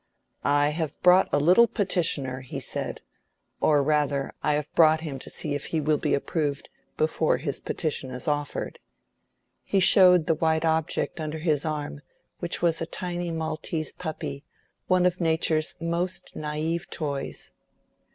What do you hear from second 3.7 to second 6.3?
rather, I have brought him to see if he will be